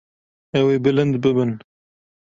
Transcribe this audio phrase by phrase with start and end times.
[0.59, 1.51] Ew ê bilind bibin.